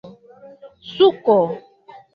[0.99, 1.37] suko